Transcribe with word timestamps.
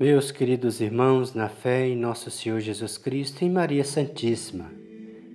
Meus 0.00 0.30
queridos 0.30 0.80
irmãos, 0.80 1.34
na 1.34 1.46
fé 1.46 1.86
em 1.86 1.94
nosso 1.94 2.30
Senhor 2.30 2.58
Jesus 2.58 2.96
Cristo 2.96 3.42
e 3.42 3.44
em 3.44 3.50
Maria 3.50 3.84
Santíssima, 3.84 4.72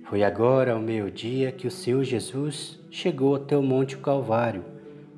foi 0.08 0.24
agora 0.24 0.72
ao 0.72 0.80
meio-dia 0.80 1.52
que 1.52 1.68
o 1.68 1.70
Senhor 1.70 2.02
Jesus 2.02 2.76
chegou 2.90 3.36
até 3.36 3.56
o 3.56 3.62
Monte 3.62 3.96
Calvário, 3.96 4.64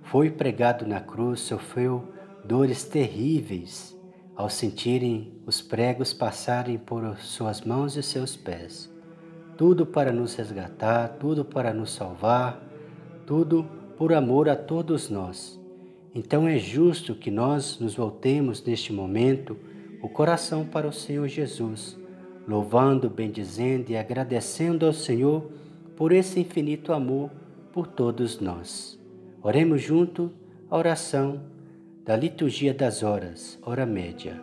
foi 0.03 0.31
pregado 0.31 0.87
na 0.87 1.01
cruz, 1.01 1.41
sofreu 1.41 2.13
dores 2.45 2.85
terríveis 2.85 3.99
ao 4.37 4.51
sentirem 4.51 5.41
os 5.47 5.63
pregos 5.63 6.13
passarem 6.13 6.77
por 6.77 7.17
suas 7.17 7.63
mãos 7.63 7.97
e 7.97 8.03
seus 8.03 8.37
pés. 8.37 8.93
Tudo 9.57 9.87
para 9.87 10.13
nos 10.13 10.35
resgatar, 10.35 11.17
tudo 11.19 11.43
para 11.43 11.73
nos 11.73 11.95
salvar, 11.95 12.63
tudo 13.25 13.67
por 13.97 14.13
amor 14.13 14.47
a 14.47 14.55
todos 14.55 15.09
nós. 15.09 15.59
Então 16.15 16.49
é 16.49 16.59
justo 16.59 17.15
que 17.15 17.31
nós 17.31 17.79
nos 17.79 17.95
voltemos 17.95 18.65
neste 18.65 18.93
momento 18.93 19.57
o 20.03 20.09
coração 20.09 20.65
para 20.65 20.87
o 20.87 20.93
Senhor 20.93 21.29
Jesus, 21.29 21.99
louvando, 22.47 23.11
bendizendo 23.11 23.91
e 23.91 23.97
agradecendo 23.97 24.87
ao 24.87 24.93
Senhor 24.93 25.51
por 25.97 26.13
esse 26.13 26.41
infinito 26.41 26.93
amor 26.93 27.31
por 27.73 27.87
todos 27.87 28.41
nós. 28.41 28.99
Oremos 29.43 29.83
junto 29.83 30.33
a 30.71 30.77
oração 30.77 31.41
da 32.05 32.17
liturgia 32.17 32.73
das 32.73 33.03
horas, 33.03 33.59
hora 33.63 33.85
média. 33.85 34.41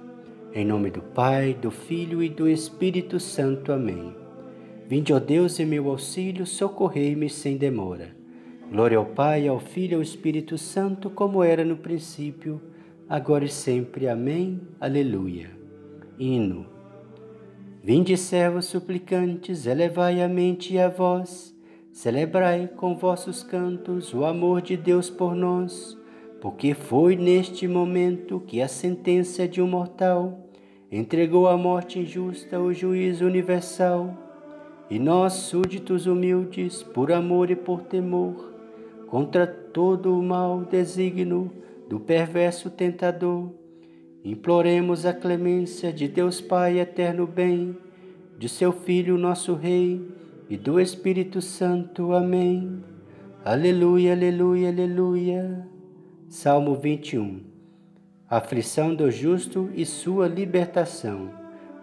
Em 0.54 0.64
nome 0.64 0.90
do 0.90 1.02
Pai, 1.02 1.54
do 1.54 1.72
Filho 1.72 2.22
e 2.24 2.30
do 2.30 2.48
Espírito 2.48 3.20
Santo. 3.20 3.72
Amém. 3.72 4.16
Vinde, 4.88 5.12
ó 5.12 5.20
Deus, 5.20 5.60
em 5.60 5.66
meu 5.66 5.90
auxílio, 5.90 6.46
socorrei-me 6.46 7.30
sem 7.30 7.58
demora. 7.58 8.16
Glória 8.72 8.98
ao 8.98 9.06
Pai, 9.06 9.48
ao 9.48 9.60
Filho 9.60 9.94
e 9.94 9.96
ao 9.96 10.02
Espírito 10.02 10.58
Santo, 10.58 11.10
como 11.10 11.44
era 11.44 11.64
no 11.64 11.78
princípio, 11.78 12.60
agora 13.08 13.46
e 13.46 13.50
sempre. 13.50 14.10
Amém. 14.10 14.60
Aleluia. 14.82 15.52
Hino. 16.18 16.66
Vinde, 17.84 18.18
servos 18.18 18.66
suplicantes, 18.66 19.68
elevai 19.68 20.22
a 20.22 20.28
mente 20.28 20.74
e 20.74 20.80
a 20.80 20.90
voz, 20.90 21.56
celebrai 21.92 22.68
com 22.68 22.98
vossos 22.98 23.44
cantos 23.44 24.12
o 24.16 24.26
amor 24.26 24.64
de 24.64 24.76
Deus 24.76 25.12
por 25.12 25.36
nós, 25.36 25.96
porque 26.42 26.74
foi 26.74 27.16
neste 27.16 27.68
momento 27.68 28.44
que 28.48 28.64
a 28.64 28.68
sentença 28.68 29.48
de 29.48 29.62
um 29.62 29.68
mortal 29.68 30.50
entregou 30.92 31.48
à 31.48 31.56
morte 31.56 32.00
injusta 32.00 32.60
o 32.60 32.74
juízo 32.74 33.26
universal, 33.26 34.18
e 34.90 34.98
nós, 34.98 35.34
súditos 35.34 36.08
humildes, 36.08 36.82
por 36.82 37.12
amor 37.12 37.52
e 37.52 37.56
por 37.56 37.84
temor, 37.84 38.55
contra 39.08 39.46
todo 39.46 40.18
o 40.18 40.24
mal 40.24 40.62
desígnio 40.62 41.52
do 41.88 42.00
perverso 42.00 42.70
tentador. 42.70 43.52
Imploremos 44.24 45.06
a 45.06 45.14
clemência 45.14 45.94
de 45.94 46.08
Deus 46.08 46.42
Pai 46.42 46.80
eterno 46.80 47.28
bem, 47.28 47.78
de 48.38 48.50
seu 48.50 48.72
Filho 48.72 49.18
nosso 49.18 49.54
Rei 49.54 50.02
e 50.50 50.58
do 50.58 50.80
Espírito 50.80 51.42
Santo. 51.42 52.14
Amém. 52.14 52.84
Aleluia, 53.44 54.14
aleluia, 54.14 54.70
aleluia. 54.70 55.68
Salmo 56.28 56.74
21. 56.76 57.42
Aflição 58.28 58.96
do 58.96 59.12
justo 59.12 59.70
e 59.76 59.86
sua 59.86 60.28
libertação. 60.28 61.30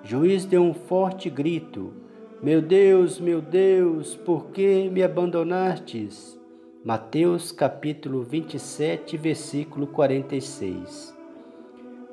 Juiz 0.02 0.44
deu 0.44 0.62
um 0.62 0.74
forte 0.74 1.30
grito: 1.30 1.92
Meu 2.42 2.60
Deus, 2.60 3.20
meu 3.20 3.40
Deus, 3.40 4.16
por 4.16 4.46
que 4.46 4.90
me 4.90 5.04
abandonastes? 5.04 6.41
Mateus 6.84 7.52
capítulo 7.52 8.24
27, 8.24 9.16
versículo 9.16 9.86
46. 9.86 11.16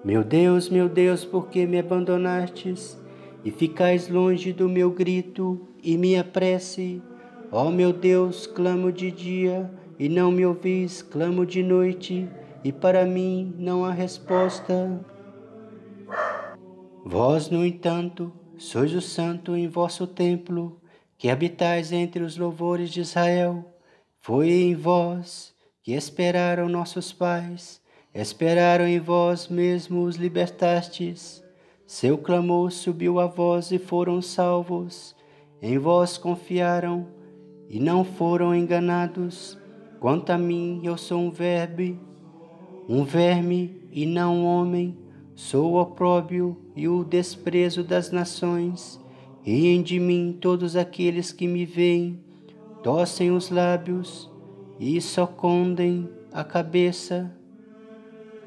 Meu 0.06 0.24
Deus, 0.24 0.70
meu 0.70 0.88
Deus, 0.88 1.26
por 1.26 1.48
que 1.48 1.66
me 1.66 1.80
abandonastes 1.80 2.96
e 3.44 3.50
ficais 3.50 4.08
longe 4.08 4.54
do 4.54 4.70
meu 4.70 4.92
grito 4.92 5.60
e 5.82 5.98
minha 5.98 6.24
prece? 6.24 7.02
Ó 7.52 7.66
oh, 7.66 7.72
meu 7.72 7.92
Deus, 7.92 8.46
clamo 8.46 8.92
de 8.92 9.10
dia 9.10 9.72
e 9.98 10.08
não 10.08 10.32
me 10.32 10.46
ouvis, 10.46 11.02
clamo 11.02 11.48
de 11.48 11.64
noite 11.64 12.30
e 12.64 12.72
para 12.72 13.08
mim 13.08 13.56
não 13.58 13.84
há 13.84 13.92
resposta. 13.92 15.04
Vós, 17.04 17.50
no 17.50 17.66
entanto, 17.66 18.32
sois 18.56 18.94
o 18.94 19.02
santo 19.02 19.56
em 19.56 19.68
vosso 19.68 20.06
templo, 20.06 20.80
que 21.18 21.28
habitais 21.28 21.92
entre 21.92 22.22
os 22.22 22.38
louvores 22.38 22.92
de 22.92 23.02
Israel. 23.02 23.66
Foi 24.22 24.50
em 24.52 24.76
vós 24.76 25.56
que 25.82 25.94
esperaram 25.94 26.68
nossos 26.68 27.14
pais, 27.14 27.82
esperaram 28.14 28.86
em 28.86 29.00
vós 29.00 29.48
mesmo 29.48 30.04
os 30.04 30.18
libertastes. 30.18 31.42
Seu 31.88 32.18
clamor 32.18 32.70
subiu 32.72 33.18
a 33.20 33.28
vós 33.28 33.72
e 33.72 33.80
foram 33.80 34.22
salvos. 34.22 35.16
Em 35.62 35.78
vós 35.78 36.18
confiaram 36.18 37.08
e 37.70 37.80
não 37.80 38.04
foram 38.04 38.54
enganados. 38.54 39.58
Quanto 40.02 40.32
a 40.32 40.38
mim, 40.38 40.82
eu 40.84 40.98
sou 40.98 41.20
um 41.20 41.32
verme, 41.32 41.98
um 42.90 43.06
verme 43.06 43.88
e 43.92 44.06
não 44.06 44.40
um 44.40 44.46
homem. 44.46 44.98
Sou 45.34 45.72
o 45.72 45.82
opróbio 45.82 46.58
e 46.76 46.90
o 46.90 47.06
desprezo 47.06 47.84
das 47.84 48.12
nações. 48.12 49.00
Riem 49.42 49.82
de 49.82 49.98
mim 49.98 50.38
todos 50.40 50.76
aqueles 50.76 51.32
que 51.32 51.48
me 51.48 51.66
veem 51.66 52.29
torcem 52.84 53.32
os 53.32 53.50
lábios 53.50 54.30
e 54.80 55.00
socondem 55.02 56.10
a 56.32 56.44
cabeça. 56.44 57.32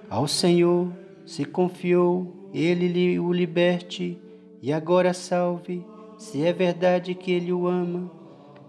Ao 0.08 0.26
Senhor 0.26 0.90
se 1.26 1.44
confiou, 1.44 2.48
ele 2.52 3.18
o 3.18 3.32
liberte 3.32 4.18
e 4.62 4.72
agora 4.72 5.12
salve, 5.12 5.84
se 6.16 6.42
é 6.42 6.52
verdade 6.52 7.14
que 7.14 7.30
ele 7.30 7.52
o 7.52 7.66
ama. 7.66 8.10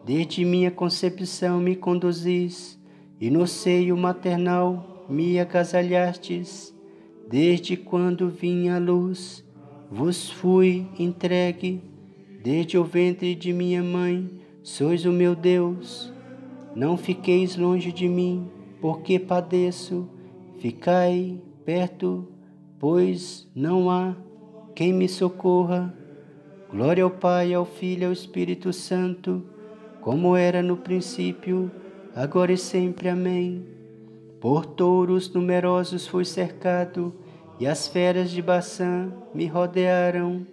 Desde 0.06 0.44
minha 0.44 0.70
concepção 0.70 1.60
me 1.60 1.76
conduzis 1.76 2.80
e 3.20 3.30
no 3.30 3.48
seio 3.48 3.96
maternal 3.96 5.06
me 5.08 5.40
agasalhastes. 5.40 6.74
Desde 7.30 7.78
quando 7.78 8.30
vim 8.30 8.68
à 8.68 8.78
luz, 8.78 9.44
vos 9.90 10.30
fui 10.30 10.86
entregue, 11.00 11.82
desde 12.44 12.78
o 12.78 12.84
ventre 12.84 13.34
de 13.34 13.54
minha 13.54 13.82
mãe 13.82 14.43
Sois 14.64 15.04
o 15.04 15.12
meu 15.12 15.36
Deus, 15.36 16.10
não 16.74 16.96
fiqueis 16.96 17.58
longe 17.58 17.92
de 17.92 18.08
mim, 18.08 18.50
porque 18.80 19.20
padeço. 19.20 20.08
Ficai 20.58 21.38
perto, 21.66 22.26
pois 22.80 23.46
não 23.54 23.92
há 23.92 24.16
quem 24.74 24.94
me 24.94 25.10
socorra. 25.10 25.94
Glória 26.72 27.04
ao 27.04 27.12
Pai, 27.12 27.54
ao 27.54 27.66
Filho 27.66 28.04
e 28.04 28.06
ao 28.06 28.14
Espírito 28.14 28.72
Santo, 28.72 29.44
como 30.00 30.34
era 30.34 30.64
no 30.64 30.78
princípio, 30.78 31.70
agora 32.16 32.54
e 32.54 32.58
sempre. 32.58 33.10
Amém. 33.10 33.66
Por 34.40 34.66
touros 34.66 35.32
numerosos 35.34 36.08
fui 36.08 36.24
cercado, 36.24 37.14
e 37.60 37.68
as 37.68 37.86
feras 37.86 38.32
de 38.32 38.42
Baçã 38.42 39.12
me 39.34 39.46
rodearam 39.46 40.48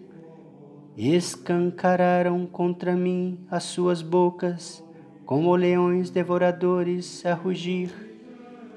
escancararam 1.09 2.45
contra 2.45 2.95
mim 2.95 3.39
as 3.51 3.65
suas 3.65 4.03
bocas, 4.03 4.85
como 5.25 5.57
leões 5.57 6.11
devoradores 6.11 7.25
a 7.25 7.33
rugir. 7.33 7.91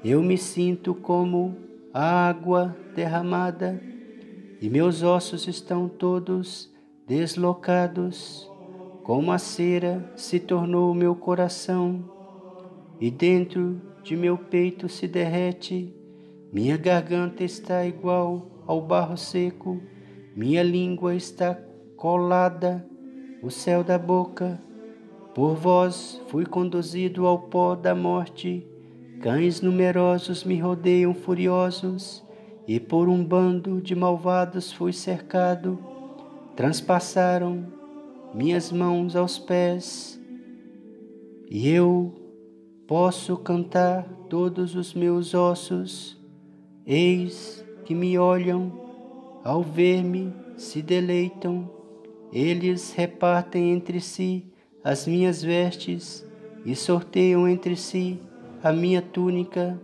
Eu 0.02 0.22
me 0.22 0.38
sinto 0.38 0.94
como 0.94 1.54
água 1.92 2.74
derramada, 2.96 3.78
e 4.58 4.70
meus 4.70 5.02
ossos 5.02 5.46
estão 5.46 5.86
todos 5.86 6.72
deslocados, 7.06 8.50
como 9.02 9.30
a 9.30 9.36
cera 9.36 10.10
se 10.16 10.40
tornou 10.40 10.92
o 10.92 10.94
meu 10.94 11.14
coração, 11.14 12.02
e 12.98 13.10
dentro 13.10 13.78
de 14.02 14.16
meu 14.16 14.38
peito 14.38 14.88
se 14.88 15.06
derrete, 15.06 15.94
minha 16.50 16.78
garganta 16.78 17.44
está 17.44 17.84
igual 17.84 18.62
ao 18.66 18.80
barro 18.80 19.18
seco, 19.18 19.78
minha 20.34 20.62
língua 20.62 21.14
está 21.14 21.54
colada 22.04 22.86
o 23.42 23.50
céu 23.50 23.82
da 23.82 23.96
boca. 23.96 24.60
Por 25.34 25.54
vós 25.54 26.20
fui 26.26 26.44
conduzido 26.44 27.26
ao 27.26 27.38
pó 27.38 27.74
da 27.74 27.94
morte, 27.94 28.62
cães 29.22 29.62
numerosos 29.62 30.44
me 30.44 30.60
rodeiam 30.60 31.14
furiosos, 31.14 32.22
e 32.68 32.78
por 32.78 33.08
um 33.08 33.24
bando 33.24 33.80
de 33.80 33.94
malvados 33.94 34.70
fui 34.70 34.92
cercado. 34.92 35.78
Transpassaram 36.54 37.64
minhas 38.34 38.70
mãos 38.70 39.16
aos 39.16 39.38
pés, 39.38 40.20
e 41.50 41.70
eu 41.70 42.12
posso 42.86 43.34
cantar 43.38 44.06
todos 44.28 44.76
os 44.76 44.92
meus 44.92 45.32
ossos. 45.32 46.22
Eis 46.86 47.64
que 47.86 47.94
me 47.94 48.18
olham, 48.18 48.70
ao 49.42 49.62
ver-me 49.62 50.34
se 50.58 50.82
deleitam 50.82 51.73
eles 52.34 52.92
repartem 52.92 53.72
entre 53.72 54.00
si 54.00 54.44
as 54.82 55.06
minhas 55.06 55.42
vestes 55.42 56.26
e 56.64 56.74
sorteiam 56.74 57.48
entre 57.48 57.76
si 57.76 58.18
a 58.62 58.72
minha 58.72 59.00
túnica. 59.00 59.80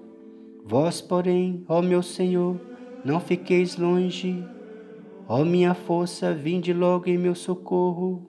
Vós, 0.64 1.00
porém, 1.00 1.64
ó 1.68 1.80
meu 1.80 2.02
Senhor, 2.02 2.60
não 3.04 3.20
fiqueis 3.20 3.76
longe 3.76 4.44
Ó 5.32 5.44
minha 5.44 5.74
força, 5.74 6.34
vinde 6.34 6.72
logo 6.72 7.08
em 7.08 7.16
meu 7.16 7.36
socorro. 7.36 8.28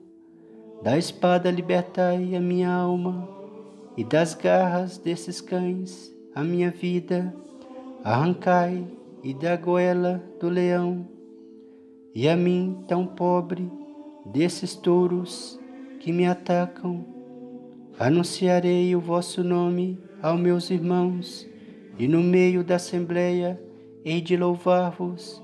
Da 0.84 0.96
espada 0.96 1.50
libertai 1.50 2.36
a 2.36 2.40
minha 2.40 2.72
alma, 2.72 3.28
e 3.96 4.04
das 4.04 4.34
garras 4.34 4.98
desses 4.98 5.40
cães 5.40 6.14
a 6.32 6.44
minha 6.44 6.70
vida. 6.70 7.34
Arrancai 8.04 8.86
e 9.20 9.34
da 9.34 9.56
goela 9.56 10.22
do 10.38 10.48
leão, 10.48 11.08
e 12.14 12.28
a 12.28 12.36
mim, 12.36 12.84
tão 12.86 13.04
pobre, 13.04 13.68
desses 14.24 14.74
touros 14.74 15.58
que 16.00 16.12
me 16.12 16.26
atacam. 16.26 17.04
Anunciarei 17.98 18.94
o 18.96 19.00
vosso 19.00 19.44
nome 19.44 19.98
aos 20.22 20.40
meus 20.40 20.70
irmãos, 20.70 21.46
e 21.98 22.08
no 22.08 22.22
meio 22.22 22.64
da 22.64 22.76
assembleia 22.76 23.60
hei 24.04 24.20
de 24.20 24.36
louvar-vos 24.36 25.42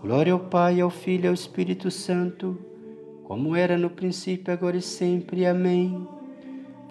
Glória 0.00 0.34
ao 0.34 0.38
Pai, 0.38 0.80
ao 0.80 0.88
Filho 0.88 1.24
e 1.24 1.28
ao 1.28 1.34
Espírito 1.34 1.90
Santo, 1.90 2.56
como 3.24 3.56
era 3.56 3.76
no 3.76 3.90
princípio, 3.90 4.52
agora 4.52 4.76
e 4.76 4.82
sempre. 4.82 5.44
Amém. 5.44 6.06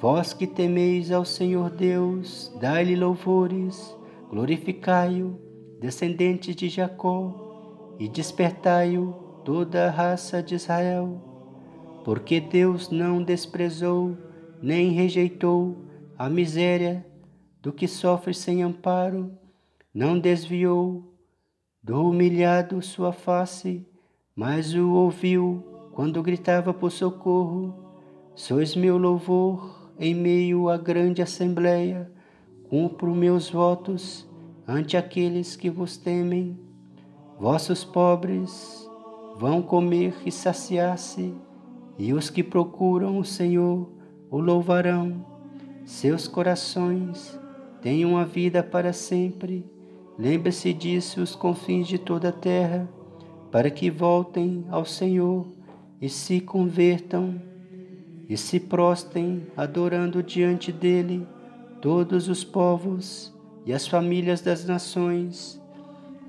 Vós 0.01 0.33
que 0.33 0.45
temeis 0.45 1.11
ao 1.11 1.23
Senhor 1.23 1.69
Deus, 1.69 2.51
dai-lhe 2.59 2.93
louvores, 2.93 3.95
glorificai-o, 4.29 5.39
descendentes 5.79 6.55
de 6.55 6.67
Jacó, 6.67 7.95
e 7.97 8.09
despertai-o, 8.09 9.15
toda 9.45 9.85
a 9.85 9.91
raça 9.91 10.41
de 10.41 10.55
Israel. 10.55 11.21
Porque 12.03 12.41
Deus 12.41 12.89
não 12.89 13.23
desprezou, 13.23 14.17
nem 14.61 14.89
rejeitou 14.91 15.77
a 16.17 16.27
miséria 16.27 17.05
do 17.61 17.71
que 17.71 17.87
sofre 17.87 18.33
sem 18.33 18.63
amparo, 18.63 19.31
não 19.93 20.19
desviou 20.19 21.13
do 21.81 22.09
humilhado 22.09 22.81
sua 22.81 23.13
face, 23.13 23.87
mas 24.35 24.73
o 24.73 24.91
ouviu 24.91 25.63
quando 25.93 26.21
gritava 26.23 26.73
por 26.73 26.91
socorro. 26.91 27.73
Sois 28.33 28.75
meu 28.75 28.97
louvor 28.97 29.91
em 29.97 30.13
meio 30.13 30.67
à 30.67 30.77
grande 30.77 31.21
assembleia, 31.21 32.11
cumpro 32.67 33.15
meus 33.15 33.49
votos 33.49 34.27
ante 34.67 34.97
aqueles 34.97 35.55
que 35.55 35.69
vos 35.69 35.95
temem. 35.95 36.59
Vossos 37.39 37.83
pobres 37.85 38.89
vão 39.37 39.61
comer 39.61 40.15
e 40.25 40.31
saciar-se, 40.31 41.33
e 41.97 42.13
os 42.13 42.29
que 42.29 42.43
procuram 42.43 43.17
o 43.17 43.25
Senhor 43.25 43.89
o 44.29 44.39
louvarão. 44.39 45.25
Seus 45.85 46.27
corações 46.27 47.39
têm 47.81 48.05
uma 48.05 48.25
vida 48.25 48.63
para 48.63 48.91
sempre 48.91 49.65
Lembre-se 50.17 50.71
disso 50.71 51.21
os 51.21 51.35
confins 51.35 51.87
de 51.87 51.97
toda 51.97 52.29
a 52.29 52.31
terra, 52.31 52.87
para 53.51 53.69
que 53.69 53.89
voltem 53.89 54.65
ao 54.69 54.85
Senhor 54.85 55.45
e 56.01 56.07
se 56.07 56.39
convertam 56.39 57.41
e 58.27 58.37
se 58.37 58.59
prostem 58.59 59.45
adorando 59.55 60.23
diante 60.23 60.71
dele 60.71 61.27
todos 61.81 62.29
os 62.29 62.43
povos 62.43 63.33
e 63.65 63.73
as 63.73 63.85
famílias 63.85 64.41
das 64.41 64.65
nações, 64.65 65.61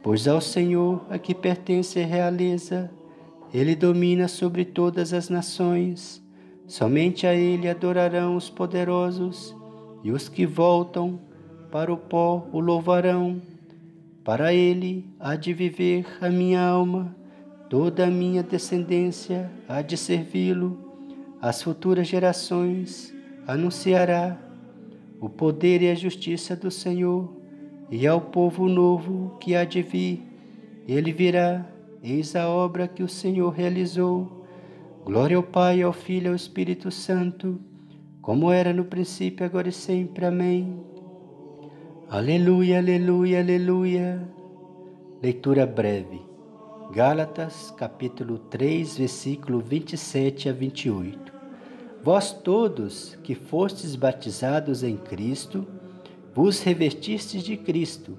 pois 0.02 0.26
ao 0.26 0.40
Senhor 0.40 1.06
a 1.08 1.16
que 1.16 1.34
pertence 1.34 2.00
a 2.00 2.06
realeza, 2.06 2.90
ele 3.56 3.74
domina 3.74 4.28
sobre 4.28 4.66
todas 4.66 5.14
as 5.14 5.30
nações. 5.30 6.22
Somente 6.66 7.26
a 7.26 7.34
ele 7.34 7.68
adorarão 7.70 8.36
os 8.36 8.50
poderosos, 8.50 9.56
e 10.04 10.10
os 10.12 10.28
que 10.28 10.44
voltam 10.44 11.18
para 11.70 11.90
o 11.90 11.96
pó 11.96 12.46
o 12.52 12.60
louvarão. 12.60 13.40
Para 14.22 14.52
ele 14.52 15.08
há 15.18 15.36
de 15.36 15.54
viver 15.54 16.06
a 16.20 16.28
minha 16.28 16.60
alma, 16.60 17.16
toda 17.70 18.04
a 18.04 18.10
minha 18.10 18.42
descendência 18.42 19.50
há 19.66 19.80
de 19.80 19.96
servi-lo, 19.96 20.78
as 21.40 21.62
futuras 21.62 22.06
gerações 22.06 23.14
anunciará 23.46 24.36
o 25.18 25.30
poder 25.30 25.80
e 25.80 25.88
a 25.88 25.94
justiça 25.94 26.54
do 26.54 26.70
Senhor, 26.70 27.34
e 27.90 28.06
ao 28.06 28.20
povo 28.20 28.68
novo 28.68 29.38
que 29.40 29.54
há 29.54 29.64
de 29.64 29.80
vir, 29.80 30.22
ele 30.86 31.10
virá, 31.10 31.64
eis 32.12 32.36
a 32.36 32.48
obra 32.48 32.86
que 32.86 33.02
o 33.02 33.08
Senhor 33.08 33.50
realizou. 33.50 34.44
Glória 35.04 35.36
ao 35.36 35.42
Pai, 35.42 35.82
ao 35.82 35.92
Filho 35.92 36.26
e 36.26 36.28
ao 36.28 36.34
Espírito 36.34 36.90
Santo, 36.90 37.60
como 38.22 38.50
era 38.50 38.72
no 38.72 38.84
princípio, 38.84 39.44
agora 39.44 39.68
e 39.68 39.72
sempre. 39.72 40.24
Amém. 40.24 40.80
Aleluia, 42.08 42.78
aleluia, 42.78 43.40
aleluia. 43.40 44.28
Leitura 45.22 45.66
breve. 45.66 46.20
Gálatas, 46.92 47.72
capítulo 47.76 48.38
3, 48.38 48.98
versículo 48.98 49.58
27 49.60 50.48
a 50.48 50.52
28. 50.52 51.32
Vós 52.04 52.32
todos 52.32 53.16
que 53.24 53.34
fostes 53.34 53.96
batizados 53.96 54.84
em 54.84 54.96
Cristo, 54.96 55.66
vos 56.32 56.62
revestistes 56.62 57.42
de 57.42 57.56
Cristo. 57.56 58.16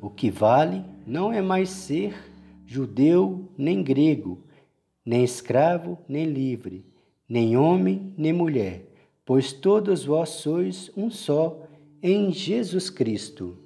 O 0.00 0.10
que 0.10 0.30
vale 0.30 0.84
não 1.06 1.32
é 1.32 1.40
mais 1.40 1.70
ser 1.70 2.33
judeu 2.66 3.48
nem 3.56 3.82
grego, 3.82 4.42
nem 5.04 5.22
escravo 5.22 5.98
nem 6.08 6.24
livre, 6.24 6.84
nem 7.28 7.56
homem 7.56 8.12
nem 8.16 8.32
mulher, 8.32 8.86
pois 9.24 9.52
todos 9.52 10.04
vós 10.04 10.30
sois 10.30 10.90
um 10.96 11.10
só 11.10 11.62
em 12.02 12.32
Jesus 12.32 12.90
Cristo. 12.90 13.56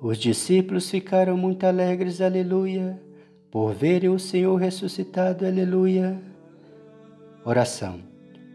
Os 0.00 0.18
discípulos 0.18 0.90
ficaram 0.90 1.36
muito 1.36 1.64
alegres, 1.64 2.20
aleluia, 2.20 3.00
por 3.50 3.72
verem 3.72 4.10
o 4.10 4.18
Senhor 4.18 4.56
ressuscitado, 4.56 5.46
aleluia. 5.46 6.20
Oração. 7.44 8.00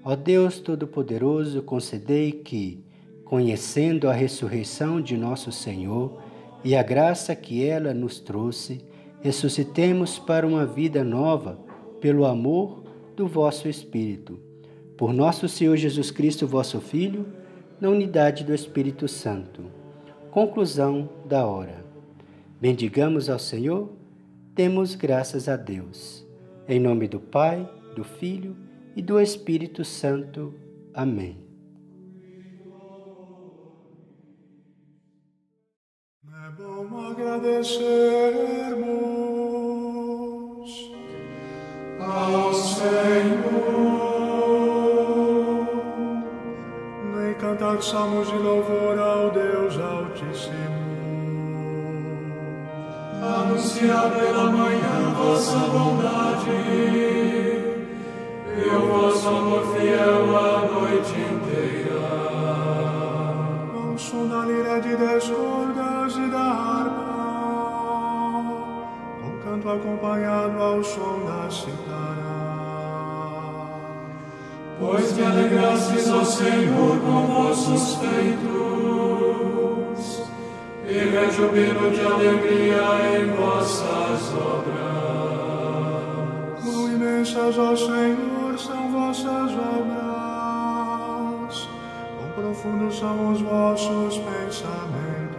Ó 0.04 0.16
Deus 0.16 0.60
Todo-Poderoso, 0.60 1.62
concedei 1.62 2.32
que, 2.32 2.84
conhecendo 3.24 4.10
a 4.10 4.14
ressurreição 4.14 5.02
de 5.02 5.18
nosso 5.18 5.52
Senhor 5.52 6.22
e 6.64 6.76
a 6.76 6.84
graça 6.84 7.36
que 7.36 7.66
ela 7.66 7.94
nos 7.94 8.20
trouxe, 8.20 8.82
ressuscitemos 9.22 10.20
para 10.20 10.46
uma 10.46 10.66
vida 10.66 11.04
nova 11.04 11.60
pelo 12.00 12.26
amor 12.26 12.84
do 13.16 13.28
vosso 13.28 13.68
Espírito. 13.68 14.40
Por 14.96 15.14
nosso 15.14 15.48
Senhor 15.48 15.76
Jesus 15.76 16.12
Cristo, 16.12 16.48
vosso 16.48 16.80
Filho, 16.80 17.26
na 17.80 17.90
unidade 17.90 18.44
do 18.44 18.54
Espírito 18.54 19.08
Santo. 19.08 19.66
Conclusão 20.32 21.10
da 21.26 21.46
hora. 21.46 21.86
Bendigamos 22.60 23.30
ao 23.30 23.38
Senhor, 23.38 23.90
demos 24.54 24.96
graças 24.96 25.48
a 25.48 25.56
Deus. 25.56 26.26
Em 26.68 26.80
nome 26.80 27.08
do 27.08 27.20
Pai, 27.20 27.70
do 27.96 28.04
Filho 28.04 28.56
e 28.96 29.02
do 29.02 29.20
Espírito 29.20 29.86
Santo. 29.86 30.54
Amém. 30.94 31.38
É 36.26 36.50
bom 36.58 37.00
agradecermos 37.12 39.07
cantar 47.40 47.82
salmos 47.82 48.28
de 48.28 48.38
louvor 48.38 49.00
ao 49.00 49.32
Deus 49.32 49.78
Altíssimo. 49.80 50.78
Anunciar 53.22 54.12
pela 54.12 54.52
manhã 54.52 55.14
vossa 55.16 55.58
bondade 55.58 56.52
e 58.56 58.70
o 58.70 58.80
vosso 58.88 59.28
amor 59.28 59.64
fiel 59.76 60.38
a 60.38 60.68
noite 60.68 61.14
inteira. 61.14 61.98
Ao 63.76 63.98
som 63.98 64.28
da 64.28 64.46
lira 64.46 64.80
de 64.82 64.96
dez 64.96 65.26
e 65.26 66.30
da 66.30 66.40
harpa, 66.40 66.97
canto 69.68 69.72
acompanhado 69.72 70.62
ao 70.62 70.82
som 70.84 71.26
da 71.26 71.50
citara. 71.52 72.38
Pois 74.80 75.12
te 75.14 75.22
alegrastes 75.24 76.08
ao 76.10 76.24
Senhor 76.24 77.00
com 77.02 77.28
vossos 77.28 77.96
feitos, 77.96 78.38
e 80.88 80.94
rejubilo 80.94 81.92
de 81.92 82.02
alegria 82.02 83.18
em 83.18 83.26
vossas 83.36 84.34
obras. 84.36 84.78
Quão 86.64 86.88
imensas, 86.88 87.58
ó 87.58 87.76
Senhor, 87.76 88.58
são 88.58 88.92
vossas 88.92 89.52
obras, 89.52 90.48
quão 92.18 92.30
profundos 92.36 92.98
são 93.00 93.32
os 93.34 93.42
vossos 93.42 94.18
pensamentos. 94.20 95.37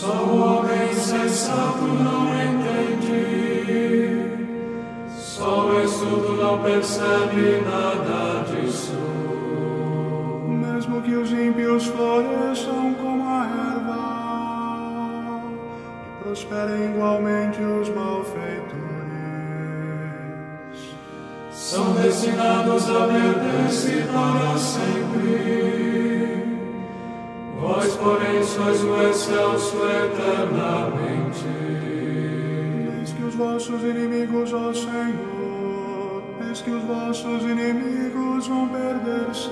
Só 0.00 0.14
o 0.14 0.40
homem 0.40 0.94
sensato 0.94 1.82
não 1.82 2.24
entende 2.32 3.20
só 5.14 5.66
o 5.66 5.84
estudo 5.84 6.36
não 6.42 6.62
percebe 6.62 7.60
nada 7.66 8.44
disso. 8.44 8.96
Mesmo 10.48 11.02
que 11.02 11.14
os 11.14 11.30
ímpios 11.30 11.84
floresçam 11.84 12.94
como 12.94 13.28
a 13.28 13.44
erva 13.74 15.42
e 16.06 16.24
prosperem 16.24 16.94
igualmente 16.94 17.60
os 17.60 17.90
malfeitores. 17.90 18.80
São 21.52 21.92
destinados 21.92 22.88
a 22.88 23.06
perder-se 23.06 24.02
para 24.10 24.56
sempre. 24.56 26.29
Vós, 27.60 27.94
porém, 27.96 28.42
sois 28.42 28.82
o 28.82 29.02
excelso 29.02 29.76
eternamente. 29.84 31.44
Eis 32.98 33.12
que 33.12 33.22
os 33.22 33.34
vossos 33.34 33.82
inimigos, 33.82 34.52
ó 34.54 34.72
Senhor, 34.72 36.22
eis 36.48 36.62
que 36.62 36.70
os 36.70 36.82
vossos 36.84 37.42
inimigos 37.42 38.46
vão 38.46 38.66
perder-se, 38.68 39.50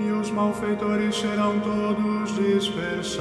e 0.00 0.10
os 0.10 0.30
malfeitores 0.30 1.14
serão 1.16 1.60
todos 1.60 2.34
dispersados. 2.34 3.20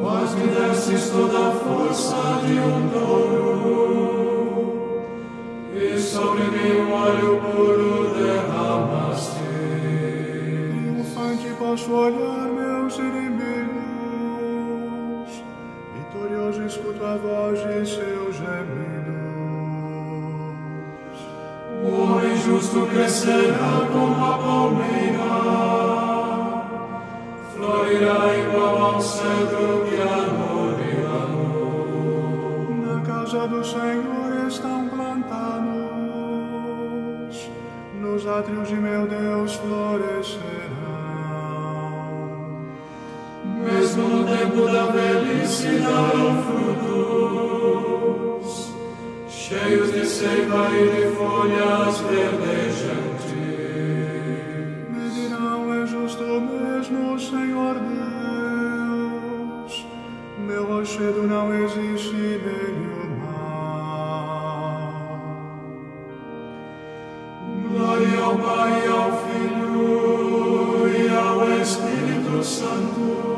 Vós 0.00 0.32
me 0.36 0.46
destes 0.46 1.10
toda 1.10 1.48
a 1.48 1.50
força 1.50 2.40
de 2.46 2.60
um 2.60 2.88
touro, 2.90 4.26
e 5.74 5.98
sobre 5.98 6.42
mim 6.42 6.82
um 6.82 6.92
óleo 6.92 7.40
puro 7.40 8.14
derramaste. 8.14 8.55
Posso 11.68 11.92
olhar 11.92 12.46
meus 12.46 12.96
inimigos, 12.96 13.74
vitorioso 15.96 16.62
escuto 16.64 17.04
a 17.04 17.16
voz 17.16 17.58
de 17.58 17.84
seus 17.84 18.36
gemidos. 18.36 19.16
O 21.82 21.88
homem 22.02 22.36
justo 22.36 22.86
crescerá 22.86 23.84
como 23.92 24.24
a 24.24 24.38
palmeira, 24.38 25.34
florirá 27.52 28.36
igual 28.36 28.76
ao 28.76 29.00
cedro 29.00 29.86
que 29.88 29.96
há 30.00 30.22
no 30.38 30.70
Líbano. 30.78 31.48
Na 32.86 33.00
casa 33.04 33.48
do 33.48 33.64
Senhor 33.64 34.46
estão 34.46 34.88
plantados, 34.88 35.66
nos 38.00 38.24
átrios 38.24 38.68
de 38.68 38.76
meu 38.76 39.08
Deus 39.08 39.54
florescerão. 39.56 40.55
Tempo 44.36 44.68
da 44.68 44.86
velhice 44.86 45.78
darão 45.78 46.42
frutos, 47.22 48.46
cheios 49.28 49.92
de 49.92 50.04
seiva 50.04 50.68
e 50.72 50.88
de 50.90 51.06
folhas 51.16 52.00
verdejantes. 52.00 53.32
Me 54.90 55.08
dirão, 55.10 55.82
é 55.82 55.86
justo 55.86 56.22
mesmo, 56.22 57.18
Senhor 57.18 57.76
Deus, 58.98 59.86
meu 60.38 60.64
rochedo 60.66 61.22
não 61.22 61.54
existe 61.54 62.40
mal. 63.22 64.56
Glória 67.70 68.20
ao 68.22 68.36
Pai, 68.36 68.84
e 68.84 68.88
ao 68.88 69.12
Filho 69.24 70.88
e 70.88 71.08
ao 71.08 71.38
Espírito 71.60 72.44
Santo, 72.44 73.35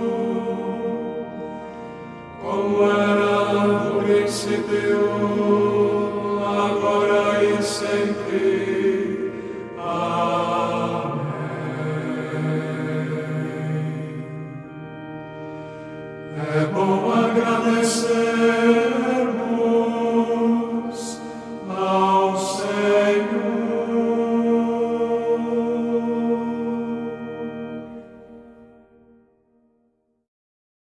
no 4.28 4.34
princípio, 4.34 5.00
agora 6.44 7.42
e 7.42 7.62
sempre. 7.62 8.77